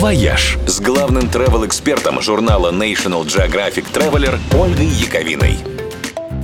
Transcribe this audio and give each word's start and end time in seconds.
«Вояж» 0.00 0.56
с 0.66 0.80
главным 0.80 1.24
travel-экспертом 1.24 2.22
журнала 2.22 2.72
National 2.72 3.26
Geographic 3.26 3.84
Traveler 3.92 4.38
Ольгой 4.58 4.86
Яковиной. 4.86 5.58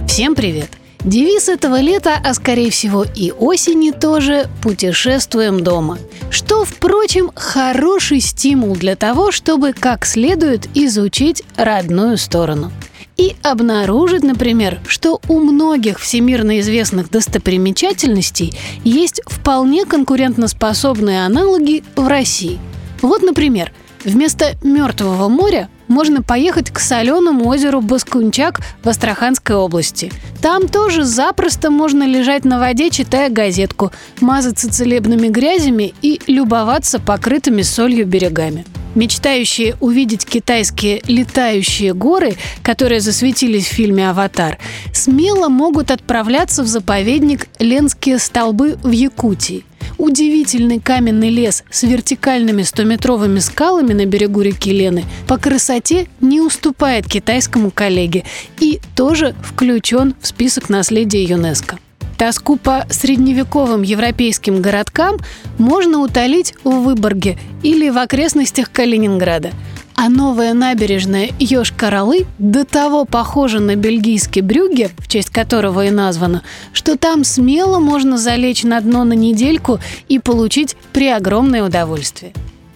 Всем 0.06 0.34
привет! 0.34 0.68
Девиз 1.02 1.48
этого 1.48 1.80
лета, 1.80 2.20
а 2.22 2.34
скорее 2.34 2.70
всего 2.70 3.02
и 3.02 3.30
осени 3.30 3.92
тоже 3.92 4.50
«Путешествуем 4.62 5.64
дома», 5.64 5.96
что, 6.28 6.66
впрочем, 6.66 7.30
хороший 7.34 8.20
стимул 8.20 8.76
для 8.76 8.94
того, 8.94 9.32
чтобы 9.32 9.72
как 9.72 10.04
следует 10.04 10.68
изучить 10.74 11.42
родную 11.56 12.18
сторону– 12.18 12.70
и 13.16 13.34
обнаружить, 13.42 14.22
например, 14.22 14.78
что 14.86 15.20
у 15.28 15.40
многих 15.40 15.98
всемирно 15.98 16.60
известных 16.60 17.10
достопримечательностей 17.10 18.52
есть 18.84 19.22
вполне 19.26 19.86
конкурентоспособные 19.86 21.24
аналоги 21.24 21.82
в 21.96 22.06
России. 22.06 22.58
Вот, 23.02 23.22
например, 23.22 23.72
вместо 24.04 24.54
Мертвого 24.62 25.28
моря 25.28 25.68
можно 25.88 26.22
поехать 26.22 26.70
к 26.70 26.78
соленому 26.78 27.48
озеру 27.48 27.80
Баскунчак 27.80 28.60
в 28.82 28.88
Астраханской 28.88 29.56
области. 29.56 30.10
Там 30.42 30.68
тоже 30.68 31.04
запросто 31.04 31.70
можно 31.70 32.04
лежать 32.06 32.44
на 32.44 32.58
воде, 32.58 32.90
читая 32.90 33.30
газетку, 33.30 33.92
мазаться 34.20 34.72
целебными 34.72 35.28
грязями 35.28 35.94
и 36.02 36.20
любоваться 36.26 36.98
покрытыми 36.98 37.62
солью 37.62 38.06
берегами. 38.06 38.64
Мечтающие 38.94 39.76
увидеть 39.80 40.24
китайские 40.24 41.02
летающие 41.06 41.92
горы, 41.92 42.36
которые 42.62 43.00
засветились 43.00 43.66
в 43.66 43.72
фильме 43.72 44.08
«Аватар», 44.08 44.56
смело 44.94 45.48
могут 45.48 45.90
отправляться 45.90 46.62
в 46.62 46.66
заповедник 46.66 47.46
Ленские 47.58 48.18
столбы 48.18 48.78
в 48.82 48.90
Якутии. 48.90 49.66
Удивительный 49.98 50.78
каменный 50.78 51.30
лес 51.30 51.64
с 51.70 51.82
вертикальными 51.82 52.62
100-метровыми 52.62 53.40
скалами 53.40 53.94
на 53.94 54.04
берегу 54.04 54.42
реки 54.42 54.70
Лены 54.70 55.04
по 55.26 55.38
красоте 55.38 56.06
не 56.20 56.40
уступает 56.40 57.06
китайскому 57.06 57.70
коллеге 57.70 58.24
и 58.60 58.80
тоже 58.94 59.34
включен 59.42 60.14
в 60.20 60.26
список 60.26 60.68
наследия 60.68 61.24
ЮНЕСКО. 61.24 61.78
Тоску 62.18 62.56
по 62.56 62.86
средневековым 62.90 63.82
европейским 63.82 64.60
городкам 64.60 65.18
можно 65.58 66.00
утолить 66.00 66.54
в 66.62 66.70
Выборге 66.70 67.38
или 67.62 67.88
в 67.88 67.98
окрестностях 67.98 68.70
Калининграда. 68.70 69.50
А 69.98 70.10
новая 70.10 70.52
набережная 70.52 71.30
Ёж-Королы 71.38 72.26
до 72.38 72.66
того 72.66 73.06
похожа 73.06 73.60
на 73.60 73.76
бельгийский 73.76 74.42
брюге, 74.42 74.90
в 74.98 75.08
честь 75.08 75.30
которого 75.30 75.86
и 75.86 75.90
названа, 75.90 76.42
что 76.74 76.98
там 76.98 77.24
смело 77.24 77.78
можно 77.78 78.18
залечь 78.18 78.62
на 78.62 78.78
дно 78.82 79.04
на 79.04 79.14
недельку 79.14 79.80
и 80.08 80.18
получить 80.18 80.76
преогромное 80.92 81.64
удовольствие. 81.64 82.34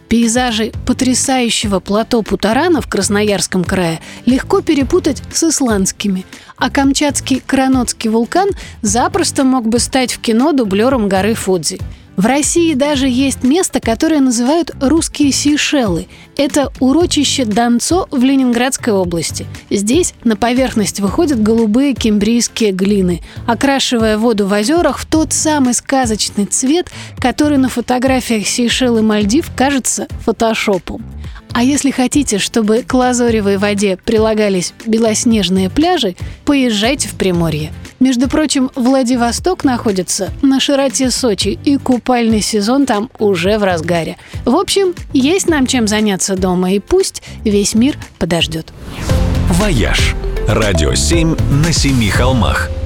Пейзажи 0.09 0.73
потрясающего 0.87 1.79
плато 1.79 2.23
Путарана 2.23 2.81
в 2.81 2.89
Красноярском 2.89 3.65
крае 3.65 4.01
легко 4.25 4.63
перепутать 4.63 5.23
с 5.31 5.45
исландскими, 5.45 6.25
а 6.57 6.71
камчатский 6.71 7.43
Кранотский 7.47 8.09
вулкан 8.09 8.49
запросто 8.81 9.45
мог 9.45 9.69
бы 9.69 9.79
стать 9.79 10.15
в 10.15 10.21
кино 10.21 10.53
дублером 10.53 11.07
горы 11.07 11.35
Фудзи– 11.35 11.81
в 12.21 12.27
России 12.27 12.75
даже 12.75 13.09
есть 13.09 13.45
место, 13.45 13.81
которое 13.81 14.21
называют 14.21 14.73
«русские 14.79 15.33
Сейшелы». 15.33 16.07
Это 16.37 16.71
урочище 16.79 17.47
Донцо 17.47 18.09
в 18.11 18.23
Ленинградской 18.23 18.93
области. 18.93 19.47
Здесь 19.71 20.13
на 20.23 20.37
поверхность 20.37 21.01
выходят 21.01 21.43
голубые 21.43 21.95
кембрийские 21.95 22.73
глины, 22.73 23.23
окрашивая 23.47 24.19
воду 24.19 24.47
в 24.47 24.53
озерах 24.53 24.99
в 24.99 25.07
тот 25.07 25.33
самый 25.33 25.73
сказочный 25.73 26.45
цвет, 26.45 26.91
который 27.19 27.57
на 27.57 27.71
фотографиях 27.71 28.47
Сейшел 28.47 28.99
и 28.99 29.01
Мальдив 29.01 29.51
кажется 29.57 30.07
фотошопом. 30.23 31.03
А 31.53 31.63
если 31.63 31.91
хотите, 31.91 32.37
чтобы 32.37 32.83
к 32.83 32.93
лазоревой 32.93 33.57
воде 33.57 33.97
прилагались 33.97 34.75
белоснежные 34.85 35.71
пляжи, 35.71 36.17
поезжайте 36.45 37.09
в 37.09 37.13
Приморье. 37.13 37.73
Между 38.01 38.29
прочим, 38.29 38.71
Владивосток 38.75 39.63
находится 39.63 40.31
на 40.41 40.59
широте 40.59 41.11
Сочи, 41.11 41.59
и 41.65 41.77
купальный 41.77 42.41
сезон 42.41 42.87
там 42.87 43.11
уже 43.19 43.59
в 43.59 43.63
разгаре. 43.63 44.17
В 44.47 44.57
общем, 44.57 44.95
есть 45.13 45.49
нам 45.49 45.67
чем 45.67 45.87
заняться 45.87 46.35
дома, 46.35 46.73
и 46.73 46.79
пусть 46.79 47.23
весь 47.45 47.75
мир 47.75 47.99
подождет. 48.19 48.73
«Вояж»– 49.51 50.15
радио 50.49 50.95
7 50.95 51.37
на 51.65 51.73
семи 51.73 52.09
холмах– 52.09 52.71